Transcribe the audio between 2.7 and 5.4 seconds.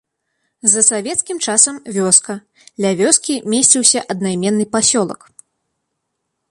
ля вёскі месціўся аднайменны пасёлак.